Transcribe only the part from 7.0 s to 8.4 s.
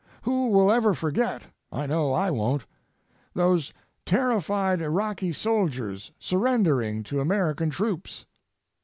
to American troops?